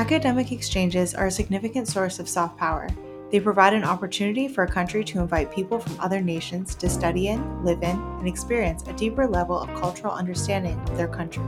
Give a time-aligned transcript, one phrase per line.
[0.00, 2.88] Academic exchanges are a significant source of soft power.
[3.30, 7.28] They provide an opportunity for a country to invite people from other nations to study
[7.28, 11.42] in, live in, and experience a deeper level of cultural understanding of their country,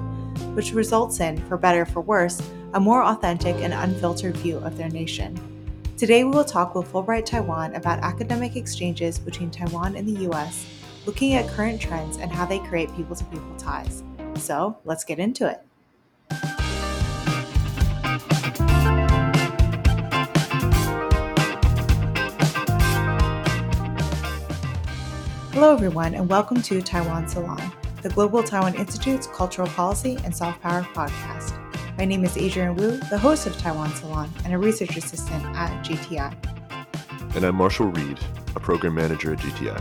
[0.53, 2.43] which results in, for better or for worse,
[2.75, 5.35] a more authentic and unfiltered view of their nation.
[5.97, 10.67] Today, we will talk with Fulbright Taiwan about academic exchanges between Taiwan and the US,
[11.07, 14.03] looking at current trends and how they create people to people ties.
[14.37, 15.63] So, let's get into it.
[25.63, 27.73] Hello, everyone, and welcome to Taiwan Salon,
[28.03, 31.57] the Global Taiwan Institute's Cultural Policy and Soft Power podcast.
[31.97, 35.71] My name is Adrienne Wu, the host of Taiwan Salon and a research assistant at
[35.85, 36.35] GTI.
[37.37, 38.19] And I'm Marshall Reid,
[38.57, 39.81] a program manager at GTI.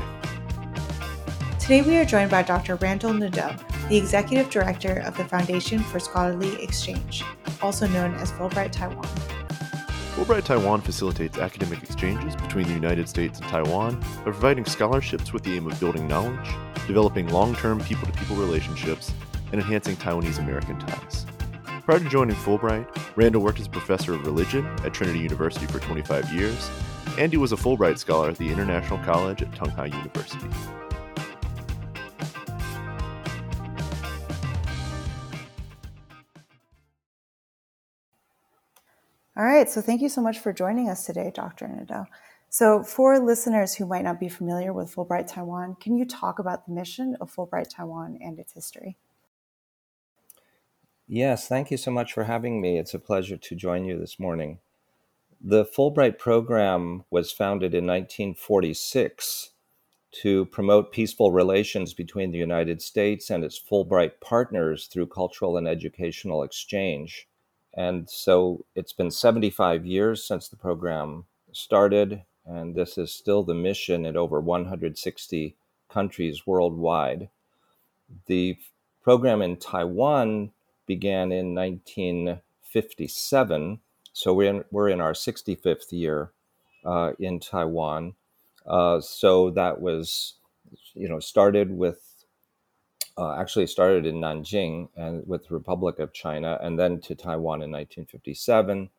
[1.58, 2.76] Today we are joined by Dr.
[2.76, 3.56] Randall Nadeau,
[3.90, 7.24] the executive director of the Foundation for Scholarly Exchange,
[7.60, 9.10] also known as Fulbright Taiwan.
[10.22, 15.42] Fulbright Taiwan facilitates academic exchanges between the United States and Taiwan by providing scholarships with
[15.42, 16.48] the aim of building knowledge,
[16.86, 19.12] developing long term people to people relationships,
[19.52, 21.26] and enhancing Taiwanese American ties.
[21.86, 26.32] Prior to joining Fulbright, Randall worked as professor of religion at Trinity University for 25
[26.32, 26.70] years,
[27.18, 30.46] and he was a Fulbright scholar at the International College at Tung Hai University.
[39.38, 41.68] All right, so thank you so much for joining us today, Dr.
[41.68, 42.06] Nadeau.
[42.50, 46.66] So, for listeners who might not be familiar with Fulbright Taiwan, can you talk about
[46.66, 48.98] the mission of Fulbright Taiwan and its history?
[51.08, 52.78] Yes, thank you so much for having me.
[52.78, 54.60] It's a pleasure to join you this morning.
[55.40, 59.52] The Fulbright program was founded in 1946
[60.24, 65.70] to promote peaceful relations between the United States and its Fulbright partners through cultural and
[65.70, 67.30] educational exchange.
[67.74, 73.54] And so it's been 75 years since the program started, and this is still the
[73.54, 75.56] mission in over 160
[75.90, 77.30] countries worldwide.
[78.28, 78.58] The
[79.04, 80.52] program in Taiwan
[80.86, 83.80] began in 1957,
[84.14, 86.32] so we're in, we're in our 65th year
[86.84, 88.16] uh, in Taiwan.
[88.66, 90.34] Uh, so that was,
[90.94, 92.11] you know, started with
[93.18, 97.62] uh, actually started in Nanjing and with the Republic of China, and then to Taiwan
[97.62, 98.90] in 1957,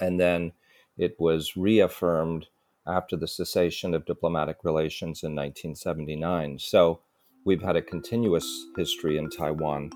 [0.00, 0.52] and then
[0.96, 2.46] it was reaffirmed
[2.86, 6.58] after the cessation of diplomatic relations in 1979.
[6.58, 7.00] So
[7.44, 8.46] we've had a continuous
[8.76, 9.90] history in Taiwan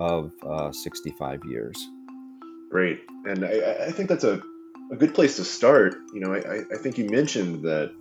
[0.00, 1.76] of uh, 65 years.
[2.70, 4.40] Great, and I, I think that's a,
[4.90, 5.94] a good place to start.
[6.14, 7.92] You know, I, I think you mentioned that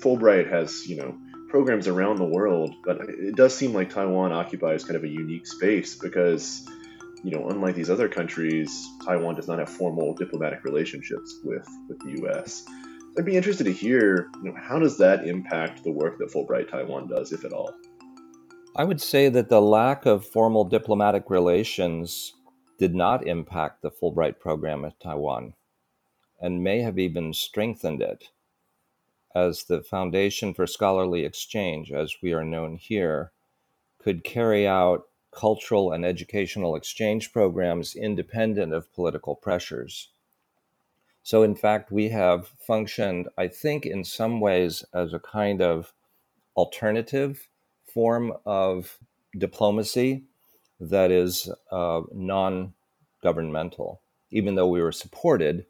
[0.00, 1.16] Fulbright has you know
[1.54, 5.46] programs around the world, but it does seem like Taiwan occupies kind of a unique
[5.46, 6.68] space because,
[7.22, 12.00] you know, unlike these other countries, Taiwan does not have formal diplomatic relationships with, with
[12.00, 12.64] the U.S.
[13.16, 16.68] I'd be interested to hear, you know, how does that impact the work that Fulbright
[16.68, 17.72] Taiwan does, if at all?
[18.74, 22.34] I would say that the lack of formal diplomatic relations
[22.80, 25.54] did not impact the Fulbright program at Taiwan
[26.40, 28.24] and may have even strengthened it
[29.34, 33.32] as the Foundation for Scholarly Exchange, as we are known here,
[33.98, 40.08] could carry out cultural and educational exchange programs independent of political pressures.
[41.22, 45.92] So, in fact, we have functioned, I think, in some ways as a kind of
[46.56, 47.48] alternative
[47.86, 48.98] form of
[49.36, 50.24] diplomacy
[50.78, 52.74] that is uh, non
[53.22, 54.00] governmental,
[54.30, 55.66] even though we were supported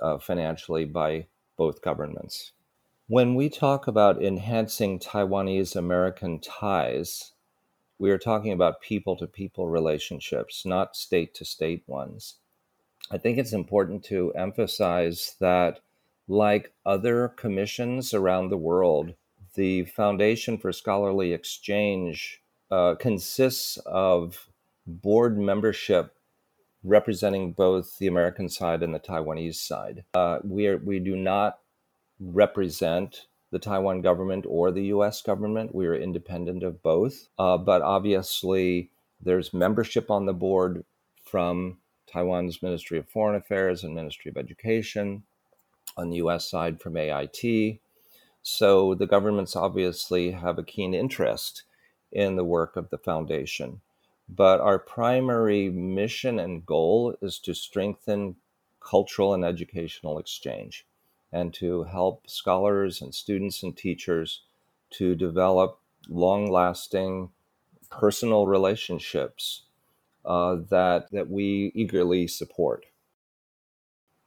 [0.00, 1.26] uh, financially by
[1.56, 2.52] both governments.
[3.10, 7.32] When we talk about enhancing Taiwanese American ties,
[7.98, 12.36] we are talking about people to people relationships, not state to state ones.
[13.10, 15.80] I think it's important to emphasize that,
[16.28, 19.14] like other commissions around the world,
[19.56, 24.48] the Foundation for Scholarly Exchange uh, consists of
[24.86, 26.14] board membership
[26.84, 30.04] representing both the American side and the Taiwanese side.
[30.14, 31.58] Uh, we, are, we do not
[32.20, 35.74] represent the Taiwan government or the US government.
[35.74, 37.28] We are independent of both.
[37.38, 38.90] Uh, but obviously,
[39.20, 40.84] there's membership on the board
[41.24, 45.24] from Taiwan's Ministry of Foreign Affairs and Ministry of Education,
[45.96, 47.80] on the US side from AIT.
[48.42, 51.64] So the governments obviously have a keen interest
[52.12, 53.80] in the work of the foundation.
[54.28, 58.36] But our primary mission and goal is to strengthen
[58.80, 60.86] cultural and educational exchange
[61.32, 64.42] and to help scholars and students and teachers
[64.90, 65.78] to develop
[66.08, 67.30] long lasting
[67.90, 69.62] personal relationships
[70.24, 72.86] uh, that, that we eagerly support.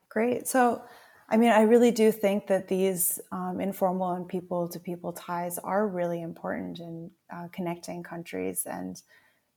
[0.09, 0.47] Great.
[0.47, 0.83] So,
[1.29, 5.57] I mean, I really do think that these um, informal and people to people ties
[5.57, 9.01] are really important in uh, connecting countries and,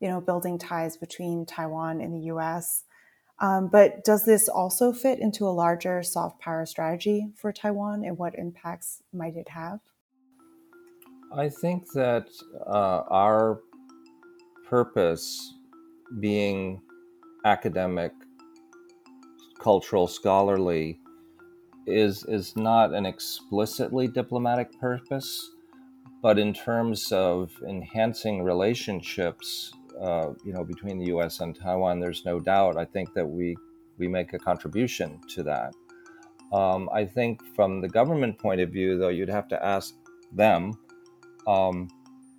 [0.00, 2.84] you know, building ties between Taiwan and the US.
[3.38, 8.16] Um, but does this also fit into a larger soft power strategy for Taiwan and
[8.16, 9.80] what impacts might it have?
[11.34, 12.28] I think that
[12.66, 13.60] uh, our
[14.68, 15.54] purpose
[16.20, 16.80] being
[17.44, 18.12] academic,
[19.60, 20.98] cultural, scholarly
[21.86, 25.50] is is not an explicitly diplomatic purpose,
[26.22, 31.40] but in terms of enhancing relationships uh, you know, between the U.S.
[31.40, 32.76] and Taiwan, there's no doubt.
[32.76, 33.56] I think that we
[33.98, 35.72] we make a contribution to that.
[36.52, 39.94] Um, I think from the government point of view, though, you'd have to ask
[40.32, 40.72] them
[41.46, 41.88] um,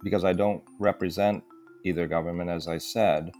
[0.03, 1.43] because I don't represent
[1.83, 3.31] either government, as I said.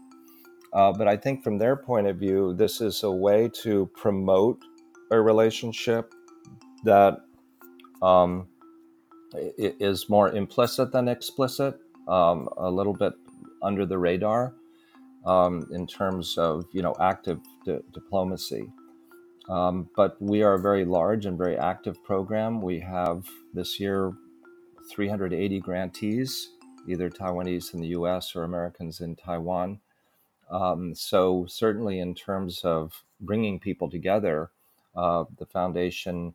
[0.72, 4.62] Uh, but I think from their point of view, this is a way to promote
[5.10, 6.12] a relationship
[6.84, 7.20] that
[8.02, 8.48] um,
[9.34, 13.14] is more implicit than explicit, um, a little bit
[13.62, 14.54] under the radar
[15.26, 18.68] um, in terms of you know active di- diplomacy.
[19.48, 22.60] Um, but we are a very large and very active program.
[22.60, 24.12] We have this year
[24.90, 26.50] 380 grantees,
[26.86, 28.36] either Taiwanese in the U.S.
[28.36, 29.80] or Americans in Taiwan.
[30.50, 34.50] Um, so certainly, in terms of bringing people together,
[34.96, 36.34] uh, the foundation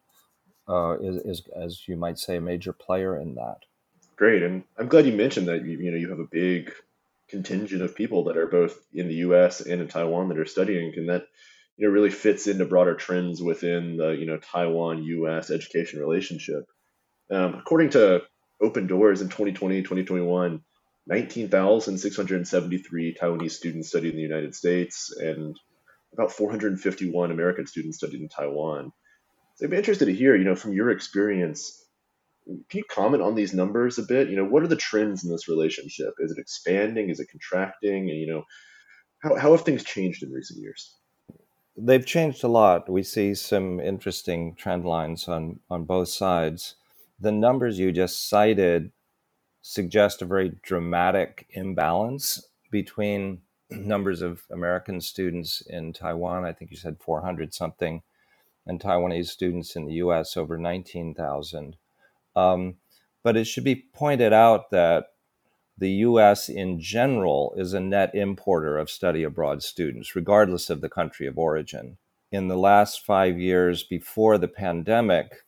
[0.68, 3.60] uh, is, is, as you might say, a major player in that.
[4.16, 5.66] Great, and I'm glad you mentioned that.
[5.66, 6.72] You, you know, you have a big
[7.34, 9.62] contingent of people that are both in the U.S.
[9.62, 11.26] and in Taiwan that are studying, and that
[11.76, 15.50] you know really fits into broader trends within the you know Taiwan-U.S.
[15.50, 16.66] education relationship.
[17.32, 18.22] Um, according to
[18.62, 20.62] Open Doors in 2020, 2021,
[21.08, 25.58] 19,673 Taiwanese students studied in the United States, and
[26.14, 28.92] about 451 American students studied in Taiwan.
[29.56, 31.83] So I'd be interested to hear, you know, from your experience,
[32.46, 34.30] can you comment on these numbers a bit?
[34.30, 36.14] You know, what are the trends in this relationship?
[36.20, 37.10] Is it expanding?
[37.10, 38.10] Is it contracting?
[38.10, 38.44] And, you know,
[39.20, 40.96] how, how have things changed in recent years?
[41.76, 42.90] They've changed a lot.
[42.90, 46.76] We see some interesting trend lines on, on both sides.
[47.20, 48.92] The numbers you just cited
[49.62, 56.46] suggest a very dramatic imbalance between numbers of American students in Taiwan.
[56.46, 58.04] I think you said 400 something,
[58.68, 61.78] and Taiwanese students in the US over 19,000.
[62.36, 62.76] Um,
[63.24, 65.08] but it should be pointed out that
[65.78, 70.90] the US in general is a net importer of study abroad students, regardless of the
[70.90, 71.98] country of origin.
[72.32, 75.46] In the last five years before the pandemic,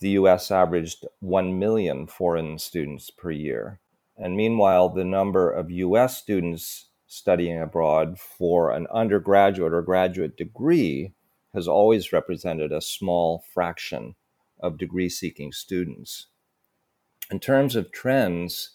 [0.00, 3.80] the US averaged 1 million foreign students per year.
[4.16, 11.14] And meanwhile, the number of US students studying abroad for an undergraduate or graduate degree
[11.54, 14.14] has always represented a small fraction
[14.60, 16.26] of degree seeking students.
[17.30, 18.70] In terms of trends,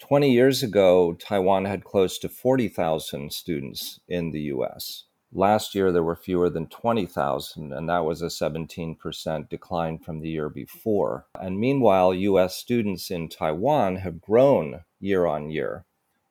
[0.00, 5.04] 20 years ago, Taiwan had close to 40,000 students in the US.
[5.32, 10.28] Last year, there were fewer than 20,000, and that was a 17% decline from the
[10.28, 11.26] year before.
[11.38, 15.84] And meanwhile, US students in Taiwan have grown year on year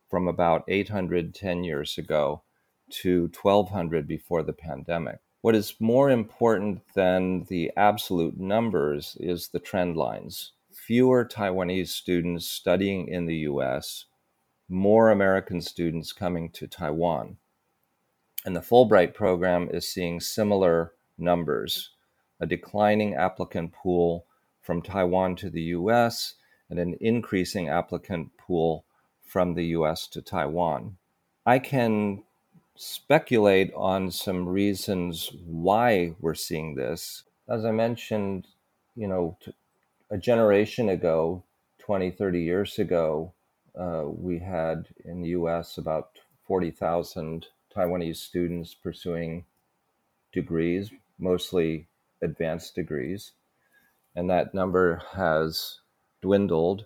[0.10, 2.44] from about 800 10 years ago
[2.90, 5.20] to 1,200 before the pandemic.
[5.42, 10.52] What is more important than the absolute numbers is the trend lines.
[10.70, 14.06] Fewer Taiwanese students studying in the US,
[14.68, 17.38] more American students coming to Taiwan.
[18.46, 21.92] And the Fulbright program is seeing similar numbers
[22.42, 24.26] a declining applicant pool
[24.62, 26.36] from Taiwan to the US
[26.70, 28.86] and an increasing applicant pool
[29.22, 30.98] from the US to Taiwan.
[31.46, 32.24] I can
[32.82, 37.24] speculate on some reasons why we're seeing this.
[37.46, 38.48] As I mentioned,
[38.96, 39.38] you know,
[40.10, 41.44] a generation ago,
[41.80, 43.34] 20, 30 years ago,
[43.78, 49.44] uh, we had in the US about 40,000 Taiwanese students pursuing
[50.32, 51.90] degrees, mostly
[52.22, 53.34] advanced degrees.
[54.16, 55.82] And that number has
[56.22, 56.86] dwindled.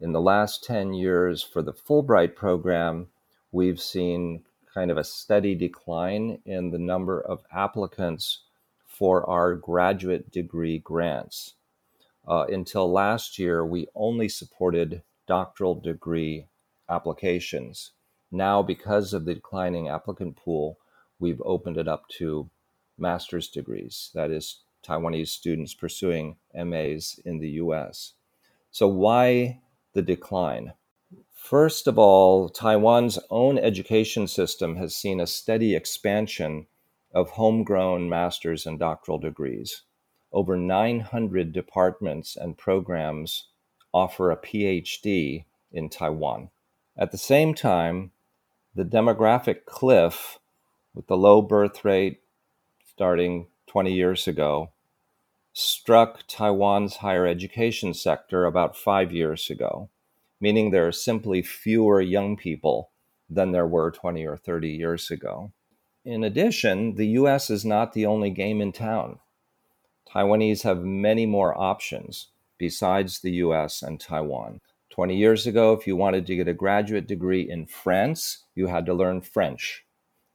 [0.00, 3.08] In the last 10 years for the Fulbright program,
[3.52, 4.44] we've seen
[4.78, 8.44] kind of a steady decline in the number of applicants
[8.86, 11.54] for our graduate degree grants.
[12.28, 16.46] Uh, until last year, we only supported doctoral degree
[16.88, 17.90] applications.
[18.30, 20.78] Now, because of the declining applicant pool,
[21.18, 22.48] we've opened it up to
[22.96, 28.12] master's degrees, that is, Taiwanese students pursuing MAs in the US.
[28.70, 29.58] So, why
[29.94, 30.72] the decline?
[31.38, 36.66] First of all, Taiwan's own education system has seen a steady expansion
[37.14, 39.82] of homegrown master's and doctoral degrees.
[40.30, 43.46] Over 900 departments and programs
[43.94, 46.50] offer a PhD in Taiwan.
[46.98, 48.10] At the same time,
[48.74, 50.38] the demographic cliff
[50.92, 52.20] with the low birth rate
[52.84, 54.72] starting 20 years ago
[55.54, 59.88] struck Taiwan's higher education sector about five years ago,
[60.40, 62.90] meaning there are simply fewer young people
[63.28, 65.52] than there were 20 or 30 years ago.
[66.04, 69.18] In addition, the US is not the only game in town.
[70.08, 74.60] Taiwanese have many more options besides the US and Taiwan.
[74.90, 78.86] 20 years ago, if you wanted to get a graduate degree in France, you had
[78.86, 79.84] to learn French.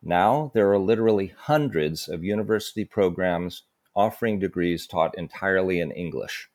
[0.01, 3.63] Now, there are literally hundreds of university programs
[3.95, 6.50] offering degrees taught entirely in English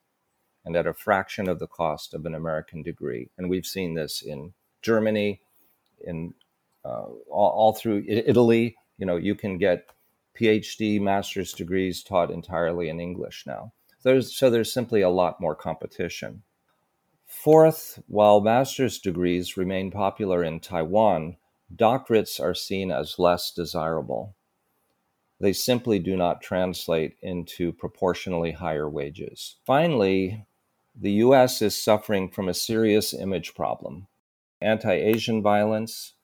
[0.69, 3.31] and at a fraction of the cost of an American degree.
[3.39, 5.41] And we've seen this in Germany,
[6.05, 6.35] in
[6.85, 8.77] uh, all, all through Italy.
[8.99, 9.87] You know, you can get
[10.39, 13.73] PhD master's degrees taught entirely in English now.
[14.03, 16.43] There's, so there's simply a lot more competition.
[17.25, 21.39] Fourth, while master's degrees remain popular in Taiwan,
[21.75, 24.35] doctorates are seen as less desirable.
[25.41, 29.57] They simply do not translate into proportionally higher wages.
[29.65, 30.45] Finally,
[31.01, 34.09] the US is suffering from a serious image problem.
[34.61, 36.15] Anti Asian violence,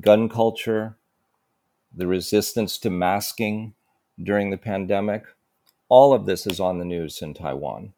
[0.00, 0.96] gun culture,
[1.94, 3.74] the resistance to masking
[4.20, 5.24] during the pandemic,
[5.88, 7.92] all of this is on the news in Taiwan.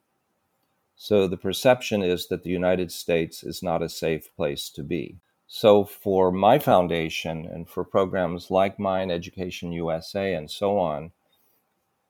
[0.97, 5.17] So the perception is that the United States is not a safe place to be.
[5.47, 11.13] So for my foundation and for programs like mine, Education USA, and so on,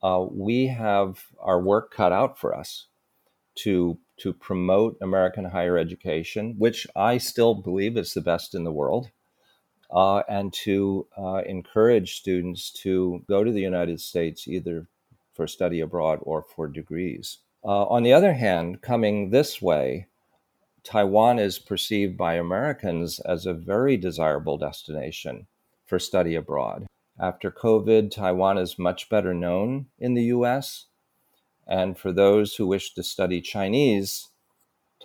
[0.01, 2.87] uh, we have our work cut out for us
[3.55, 8.71] to to promote American higher education, which I still believe is the best in the
[8.71, 9.09] world
[9.93, 14.87] uh, and to uh, encourage students to go to the United States either
[15.33, 17.39] for study abroad or for degrees.
[17.63, 20.07] Uh, on the other hand, coming this way,
[20.83, 25.47] Taiwan is perceived by Americans as a very desirable destination
[25.85, 26.85] for study abroad.
[27.19, 30.87] After COVID, Taiwan is much better known in the US.
[31.67, 34.29] And for those who wish to study Chinese,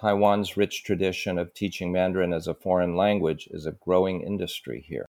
[0.00, 5.06] Taiwan's rich tradition of teaching Mandarin as a foreign language is a growing industry here.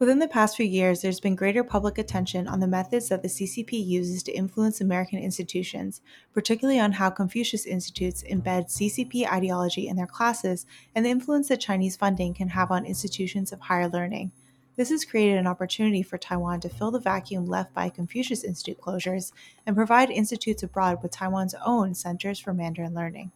[0.00, 3.28] Within the past few years, there's been greater public attention on the methods that the
[3.28, 9.96] CCP uses to influence American institutions, particularly on how Confucius Institutes embed CCP ideology in
[9.96, 14.32] their classes and the influence that Chinese funding can have on institutions of higher learning.
[14.76, 18.80] This has created an opportunity for Taiwan to fill the vacuum left by Confucius Institute
[18.80, 19.32] closures
[19.66, 23.30] and provide institutes abroad with Taiwan's own centers for Mandarin learning.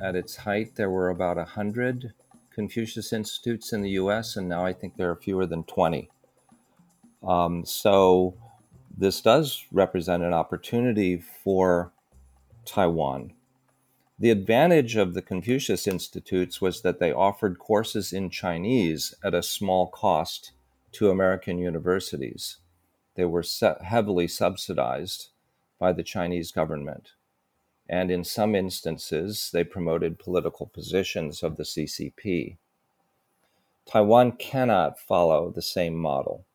[0.00, 2.12] At its height, there were about 100
[2.54, 6.10] Confucius Institutes in the US, and now I think there are fewer than 20.
[7.26, 8.34] Um, so,
[8.96, 11.92] this does represent an opportunity for
[12.64, 13.32] Taiwan
[14.18, 19.42] the advantage of the Confucius Institutes was that they offered courses in Chinese at a
[19.42, 20.52] small cost
[20.92, 22.56] to American universities.
[23.14, 23.44] They were
[23.82, 25.28] heavily subsidized
[25.78, 27.10] by the Chinese government.
[27.88, 32.56] And in some instances, they promoted political positions of the CCP.
[33.84, 36.46] Taiwan cannot follow the same model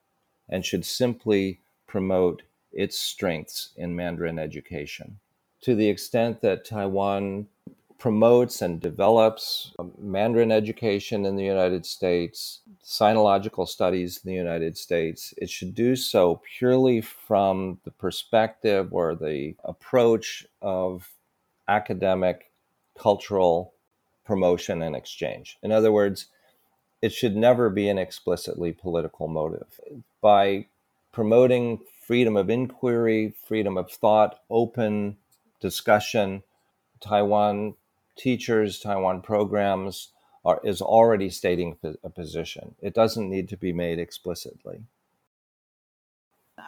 [0.50, 2.42] and should simply promote
[2.74, 5.20] its strengths in Mandarin education
[5.62, 7.48] to the extent that Taiwan
[8.02, 14.76] promotes and develops um, Mandarin education in the United States, sinological studies in the United
[14.76, 21.12] States, it should do so purely from the perspective or the approach of
[21.68, 22.52] academic,
[22.98, 23.74] cultural
[24.26, 25.60] promotion and exchange.
[25.62, 26.26] In other words,
[27.04, 29.80] it should never be an explicitly political motive.
[30.22, 30.66] By
[31.12, 35.18] promoting freedom of inquiry, freedom of thought, open
[35.62, 36.44] discussion.
[37.00, 37.76] Taiwan
[38.18, 40.10] teachers, Taiwan programs
[40.44, 42.76] are, is already stating a position.
[42.82, 44.84] It doesn't need to be made explicitly.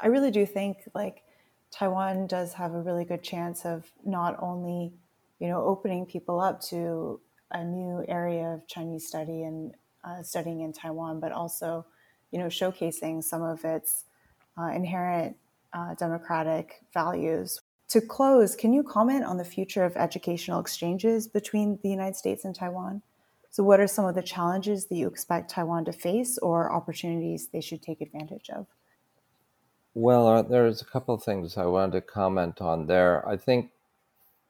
[0.02, 1.24] I really do think like
[1.72, 4.94] Taiwan does have a really good chance of not only,
[5.40, 7.20] you know, opening people up to
[7.52, 9.74] a new area of Chinese study and
[10.04, 11.86] uh, studying in Taiwan, but also,
[12.32, 14.06] you know, showcasing some of its
[14.58, 15.36] uh, inherent
[15.74, 17.60] uh, democratic values
[17.94, 22.44] to close, can you comment on the future of educational exchanges between the United States
[22.44, 23.04] and Taiwan?
[23.52, 27.50] So, what are some of the challenges that you expect Taiwan to face or opportunities
[27.50, 28.66] they should take advantage of?
[29.94, 33.24] Well, uh, there's a couple of things I wanted to comment on there.
[33.30, 33.70] I think,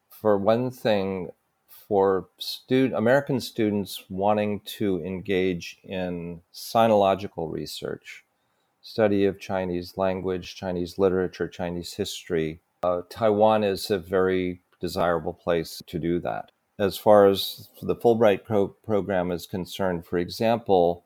[0.09, 1.31] for one thing,
[1.67, 8.23] for stud- American students wanting to engage in sinological research,
[8.81, 15.81] study of Chinese language, Chinese literature, Chinese history, uh, Taiwan is a very desirable place
[15.87, 16.51] to do that.
[16.77, 21.05] As far as the Fulbright pro- program is concerned, for example,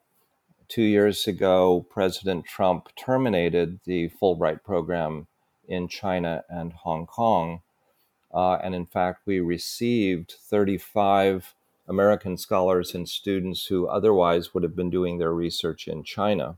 [0.67, 5.27] two years ago, President Trump terminated the Fulbright program
[5.67, 7.62] in China and Hong Kong.
[8.34, 11.53] Uh, and in fact, we received 35
[11.88, 16.57] American scholars and students who otherwise would have been doing their research in China.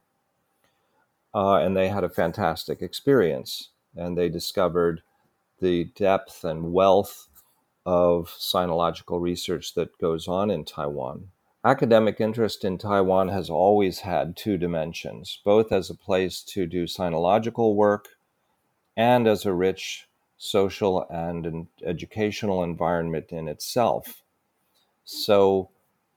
[1.34, 3.70] Uh, and they had a fantastic experience.
[3.96, 5.02] And they discovered
[5.60, 7.28] the depth and wealth
[7.86, 11.30] of sinological research that goes on in Taiwan.
[11.66, 16.86] Academic interest in Taiwan has always had two dimensions, both as a place to do
[16.86, 18.10] sinological work
[18.96, 24.24] and as a rich social and educational environment in itself.
[25.04, 25.70] So,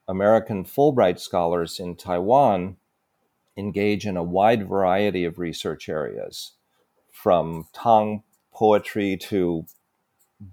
[0.06, 2.76] American Fulbright scholars in Taiwan
[3.56, 6.52] engage in a wide variety of research areas,
[7.10, 8.22] from Tang
[8.62, 9.66] poetry to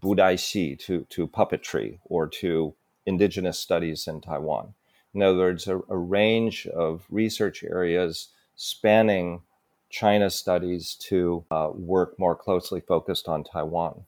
[0.01, 2.73] Budaixi, to, to puppetry, or to
[3.05, 4.73] indigenous studies in Taiwan.
[5.13, 9.43] In other words, a, a range of research areas spanning
[9.91, 14.05] China studies to uh, work more closely focused on Taiwan.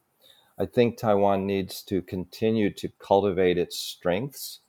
[0.58, 4.62] I think Taiwan needs to continue to cultivate its strengths,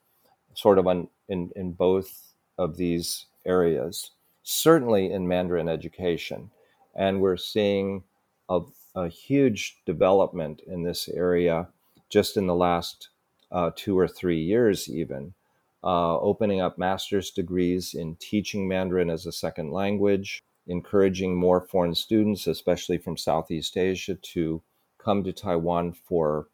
[0.53, 4.11] sort of on, in, in both of these areas,
[4.43, 6.51] certainly in Mandarin education.
[6.95, 8.05] And we're seeing
[8.51, 8.61] a,
[8.95, 11.69] a huge development in this area
[12.09, 13.09] just in the last
[13.51, 15.35] uh, two or three years, even.
[15.85, 21.95] Uh, opening up master's degrees in teaching Mandarin as a second language, encouraging more foreign
[21.95, 24.63] students, especially from Southeast Asia, to
[24.99, 26.47] come to Taiwan for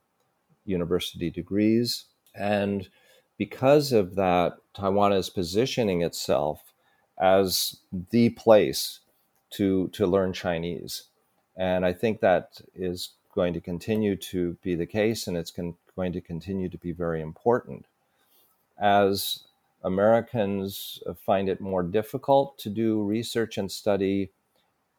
[0.64, 2.06] university degrees.
[2.34, 2.88] And
[3.36, 6.72] because of that, Taiwan is positioning itself
[7.20, 9.00] as the place
[9.50, 11.04] to, to learn Chinese.
[11.58, 15.74] And I think that is going to continue to be the case, and it's con-
[15.96, 17.84] going to continue to be very important.
[18.80, 19.40] As
[19.82, 24.30] Americans find it more difficult to do research and study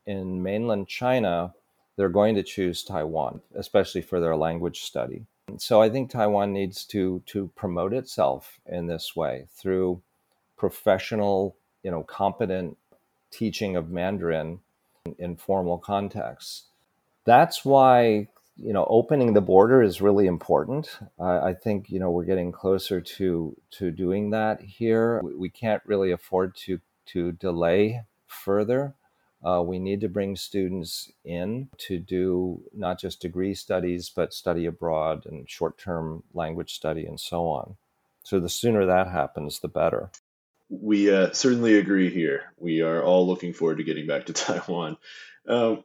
[0.05, 1.53] in mainland China,
[1.95, 5.25] they're going to choose Taiwan, especially for their language study.
[5.57, 10.01] So I think Taiwan needs to to promote itself in this way through
[10.57, 12.77] professional, you know, competent
[13.31, 14.59] teaching of Mandarin
[15.17, 16.65] in, formal contexts.
[17.25, 20.99] That's why you know opening the border is really important.
[21.19, 25.21] I think you know we're getting closer to to doing that here.
[25.23, 28.95] We, we can't really afford to to delay further.
[29.41, 34.65] Uh, we need to bring students in to do not just degree studies but study
[34.65, 37.77] abroad and short-term language study and so on.
[38.23, 40.11] So the sooner that happens the better
[40.69, 44.97] we uh, certainly agree here we are all looking forward to getting back to taiwan
[45.47, 45.83] um,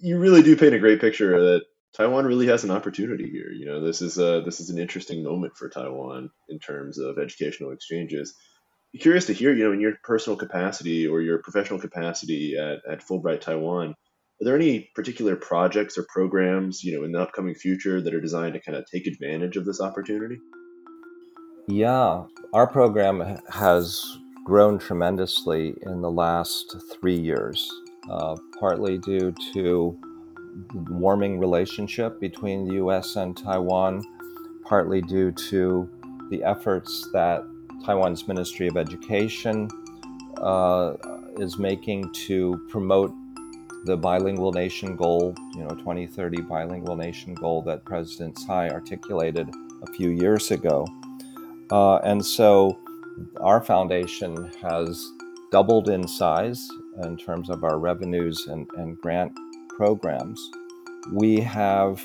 [0.00, 1.62] you really do paint a great picture that
[1.94, 3.50] Taiwan really has an opportunity here.
[3.50, 7.18] You know, this is a this is an interesting moment for Taiwan in terms of
[7.18, 8.34] educational exchanges.
[8.92, 12.78] Be curious to hear, you know, in your personal capacity or your professional capacity at,
[12.90, 17.54] at Fulbright Taiwan, are there any particular projects or programs, you know, in the upcoming
[17.54, 20.38] future that are designed to kind of take advantage of this opportunity?
[21.70, 24.02] Yeah, our program has
[24.42, 27.70] grown tremendously in the last three years,
[28.08, 29.94] uh, partly due to
[30.88, 34.02] warming relationship between the US and Taiwan,
[34.64, 35.86] partly due to
[36.30, 37.44] the efforts that
[37.84, 39.68] Taiwan's Ministry of Education
[40.38, 40.94] uh,
[41.36, 43.12] is making to promote
[43.84, 49.50] the bilingual nation goal, you know, 2030 bilingual nation goal that President Tsai articulated
[49.82, 50.86] a few years ago.
[51.70, 52.78] Uh, and so
[53.40, 55.12] our foundation has
[55.50, 56.68] doubled in size
[57.02, 59.32] in terms of our revenues and, and grant
[59.68, 60.50] programs.
[61.12, 62.04] We have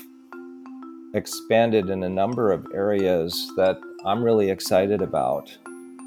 [1.14, 5.56] expanded in a number of areas that I'm really excited about.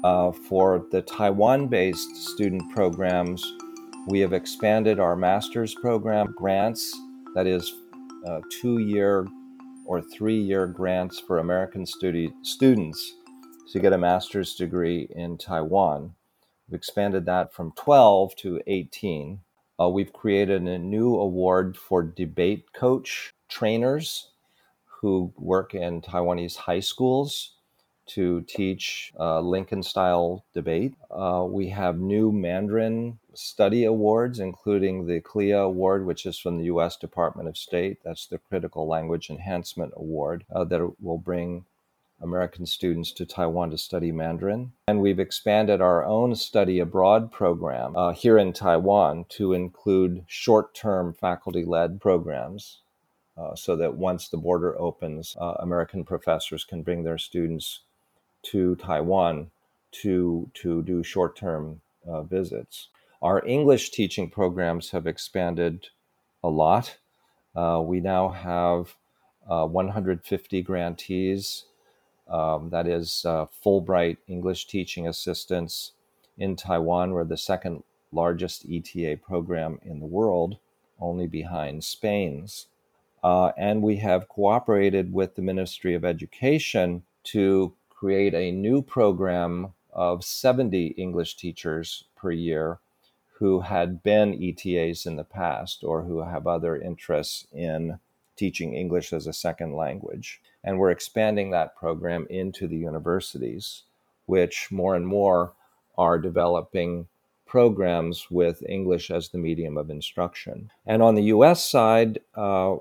[0.04, 3.44] Uh, for the Taiwan based student programs,
[4.06, 6.96] we have expanded our master's program grants,
[7.34, 7.74] that is,
[8.26, 9.26] uh, two year
[9.86, 13.14] or three year grants for American studi- students
[13.72, 16.14] to get a master's degree in Taiwan.
[16.68, 19.40] We've expanded that from 12 to 18.
[19.80, 24.28] Uh, we've created a new award for debate coach trainers
[24.86, 27.52] who work in Taiwanese high schools
[28.06, 30.94] to teach uh, Lincoln style debate.
[31.10, 36.64] Uh, we have new Mandarin study awards, including the CLEA Award, which is from the
[36.64, 37.98] US Department of State.
[38.02, 41.64] That's the Critical Language Enhancement Award uh, that will bring
[42.20, 44.72] American students to Taiwan to study Mandarin.
[44.88, 50.74] And we've expanded our own study abroad program uh, here in Taiwan to include short
[50.74, 52.80] term faculty led programs.
[53.36, 57.82] Uh, so that once the border opens, uh, American professors can bring their students
[58.42, 59.52] to Taiwan
[59.92, 62.88] to, to do short term uh, visits.
[63.22, 65.88] Our English teaching programs have expanded
[66.42, 66.98] a lot.
[67.54, 68.96] Uh, we now have
[69.48, 71.64] uh, 150 grantees
[72.28, 75.92] um, that is uh, Fulbright English teaching assistants
[76.36, 77.12] in Taiwan.
[77.12, 80.58] We're the second largest ETA program in the world,
[81.00, 82.66] only behind Spain's.
[83.22, 89.72] Uh, and we have cooperated with the Ministry of Education to create a new program
[89.92, 92.78] of 70 English teachers per year
[93.38, 97.98] who had been ETAs in the past or who have other interests in
[98.36, 100.40] teaching English as a second language.
[100.64, 103.84] And we're expanding that program into the universities,
[104.26, 105.52] which more and more
[105.96, 107.06] are developing
[107.46, 110.70] programs with English as the medium of instruction.
[110.86, 112.76] And on the US side, uh,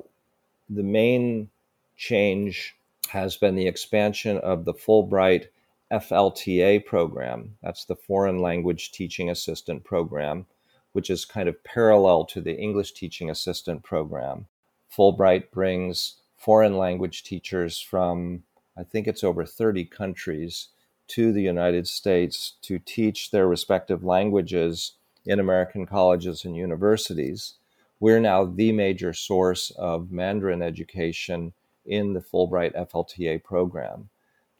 [0.69, 1.49] the main
[1.95, 2.75] change
[3.09, 5.47] has been the expansion of the Fulbright
[5.91, 7.57] FLTA program.
[7.63, 10.45] That's the Foreign Language Teaching Assistant Program,
[10.91, 14.47] which is kind of parallel to the English Teaching Assistant Program.
[14.93, 18.43] Fulbright brings foreign language teachers from,
[18.78, 20.69] I think it's over 30 countries,
[21.08, 24.93] to the United States to teach their respective languages
[25.26, 27.56] in American colleges and universities.
[28.00, 31.54] We're now the major source of Mandarin education
[31.86, 34.10] in the Fulbright FLTA program.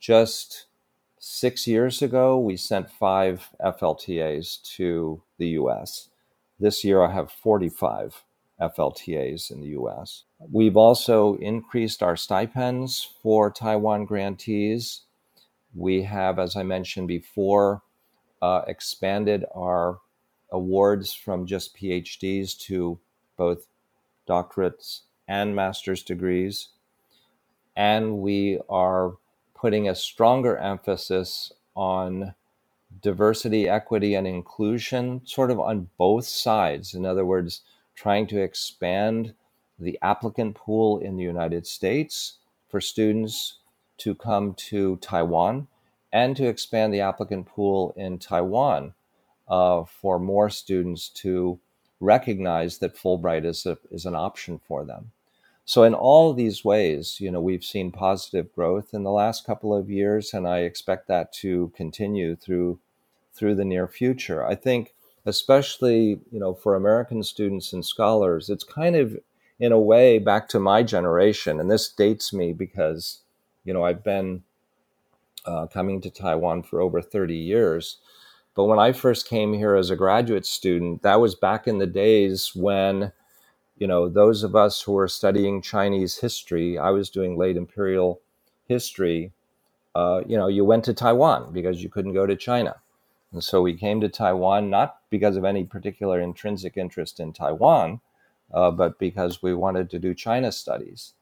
[0.00, 0.66] Just
[1.18, 6.08] six years ago, we sent five FLTAs to the US.
[6.58, 8.24] This year, I have 45
[8.60, 10.24] FLTAs in the US.
[10.50, 15.02] We've also increased our stipends for Taiwan grantees.
[15.74, 17.82] We have, as I mentioned before,
[18.42, 20.00] uh, expanded our
[20.50, 22.98] awards from just PhDs to
[23.36, 23.66] both
[24.28, 26.68] doctorates and master's degrees.
[27.76, 29.14] And we are
[29.54, 32.34] putting a stronger emphasis on
[33.02, 36.94] diversity, equity, and inclusion, sort of on both sides.
[36.94, 37.62] In other words,
[37.98, 39.34] trying to expand
[39.76, 43.58] the applicant pool in the United States for students
[43.96, 45.66] to come to Taiwan
[46.12, 48.94] and to expand the applicant pool in Taiwan
[49.48, 51.58] uh, for more students to
[51.98, 55.10] recognize that Fulbright is, a, is an option for them.
[55.64, 59.74] So in all these ways, you know, we've seen positive growth in the last couple
[59.74, 62.78] of years, and I expect that to continue through
[63.34, 64.44] through the near future.
[64.44, 64.94] I think
[65.28, 69.18] especially you know for American students and scholars, it's kind of
[69.60, 73.22] in a way back to my generation, and this dates me because
[73.64, 74.42] you know I've been
[75.46, 77.98] uh, coming to Taiwan for over 30 years.
[78.54, 81.86] But when I first came here as a graduate student, that was back in the
[81.86, 83.12] days when,
[83.78, 88.20] you know, those of us who were studying Chinese history, I was doing late imperial
[88.66, 89.32] history,
[89.94, 92.76] uh, you know, you went to Taiwan because you couldn't go to China.
[93.32, 98.00] And so we came to Taiwan not because of any particular intrinsic interest in Taiwan,
[98.52, 101.12] uh, but because we wanted to do China studies.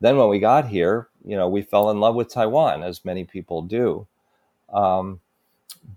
[0.00, 3.24] Then when we got here, you know, we fell in love with Taiwan, as many
[3.24, 4.06] people do.
[4.72, 5.20] Um,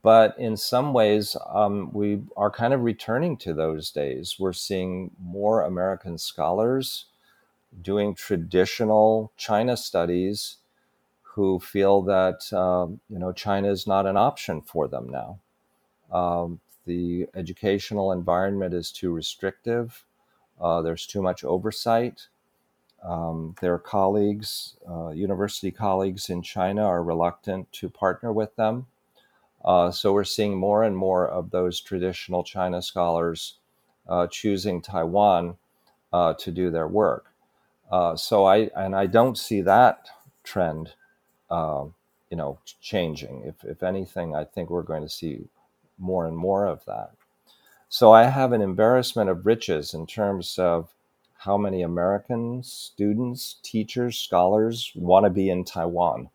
[0.02, 4.38] but in some ways, um, we are kind of returning to those days.
[4.40, 7.06] We're seeing more American scholars
[7.82, 10.58] doing traditional China studies
[11.22, 15.40] who feel that um, you know China is not an option for them now.
[16.12, 20.06] Um, the educational environment is too restrictive.
[20.60, 22.28] Uh, there's too much oversight.
[23.04, 28.88] Um, their colleagues, uh, university colleagues in China, are reluctant to partner with them.
[29.64, 33.60] Uh, so we're seeing more and more of those traditional China scholars
[34.08, 35.58] uh, choosing Taiwan
[36.12, 37.34] uh, to do their work.
[37.92, 40.08] Uh, so I and I don't see that
[40.44, 40.94] trend,
[41.50, 41.94] um,
[42.30, 43.44] you know, changing.
[43.46, 45.48] If if anything, I think we're going to see
[46.00, 47.12] more and more of that.
[47.90, 50.94] So I have an embarrassment of riches in terms of
[51.34, 56.30] how many American students, teachers, scholars want to be in Taiwan.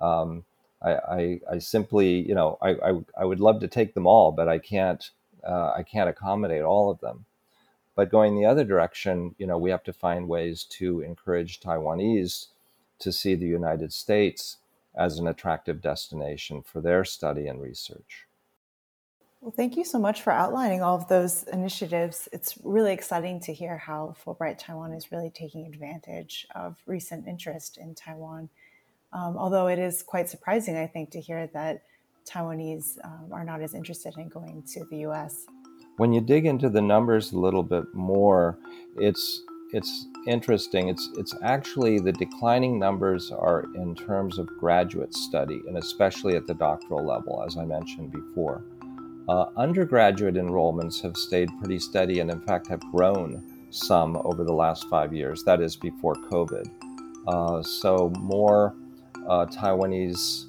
[0.00, 0.44] Um,
[0.82, 4.32] I, I, I, simply, you know, I, I, I, would love to take them all,
[4.32, 5.10] but I can't,
[5.46, 7.24] uh, I can't accommodate all of them.
[7.94, 12.48] But going the other direction, you know, we have to find ways to encourage Taiwanese
[12.98, 14.56] to see the United States
[14.94, 18.26] as an attractive destination for their study and research.
[19.42, 22.28] Well, thank you so much for outlining all of those initiatives.
[22.32, 27.76] It's really exciting to hear how Fulbright Taiwan is really taking advantage of recent interest
[27.76, 28.50] in Taiwan.
[29.12, 31.82] Um, although it is quite surprising, I think, to hear that
[32.24, 35.44] Taiwanese um, are not as interested in going to the US.
[35.96, 38.56] When you dig into the numbers a little bit more,
[38.96, 40.88] it's it's interesting.
[40.88, 46.46] It's it's actually the declining numbers are in terms of graduate study and especially at
[46.46, 48.62] the doctoral level, as I mentioned before.
[49.28, 54.52] Uh, undergraduate enrollments have stayed pretty steady and, in fact, have grown some over the
[54.52, 55.44] last five years.
[55.44, 56.68] That is before COVID.
[57.26, 58.74] Uh, so more
[59.28, 60.46] uh, Taiwanese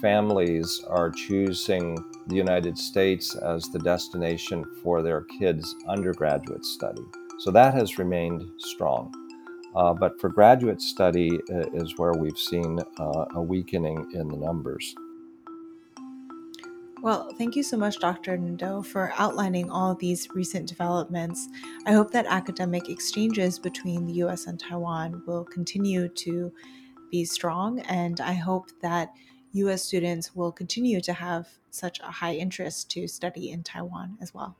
[0.00, 7.02] families are choosing the United States as the destination for their kids' undergraduate study.
[7.38, 9.12] So that has remained strong.
[9.74, 14.36] Uh, but for graduate study uh, is where we've seen uh, a weakening in the
[14.36, 14.94] numbers.
[17.04, 18.38] Well, thank you so much, Dr.
[18.38, 21.46] Nadeau, for outlining all these recent developments.
[21.84, 26.50] I hope that academic exchanges between the US and Taiwan will continue to
[27.10, 29.12] be strong, and I hope that
[29.52, 34.32] US students will continue to have such a high interest to study in Taiwan as
[34.32, 34.56] well.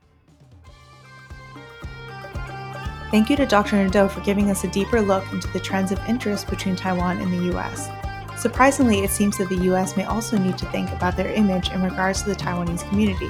[3.09, 3.77] Thank you to Dr.
[3.77, 7.33] Nadeau for giving us a deeper look into the trends of interest between Taiwan and
[7.33, 8.04] the US.
[8.37, 11.81] Surprisingly, it seems that the US may also need to think about their image in
[11.81, 13.29] regards to the Taiwanese community.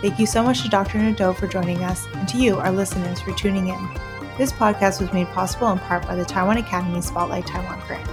[0.00, 0.98] Thank you so much to Dr.
[0.98, 3.88] Nadeau for joining us, and to you, our listeners, for tuning in.
[4.38, 8.06] This podcast was made possible in part by the Taiwan Academy Spotlight Taiwan Grant.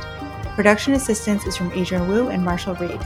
[0.55, 3.01] Production assistance is from Adrienne Wu and Marshall Reid.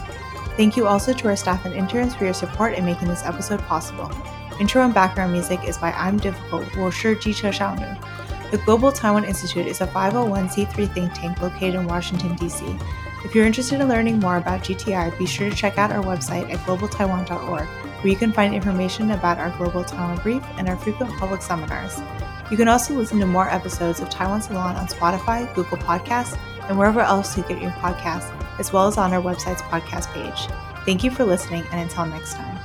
[0.56, 3.60] Thank you also to our staff and interns for your support in making this episode
[3.62, 4.12] possible.
[4.60, 8.52] Intro and background music is by I'm Difficult, Wushi Ji Che Xiaonu.
[8.52, 12.66] The Global Taiwan Institute is a 501c3 think tank located in Washington, D.C.
[13.26, 16.52] If you're interested in learning more about GTI, be sure to check out our website
[16.54, 21.12] at globaltaiwan.org, where you can find information about our Global Taiwan Brief and our frequent
[21.18, 22.00] public seminars.
[22.52, 26.38] You can also listen to more episodes of Taiwan Salon on Spotify, Google Podcasts,
[26.70, 30.48] and wherever else you get your podcasts, as well as on our website's podcast page.
[30.86, 32.57] Thank you for listening, and until next time.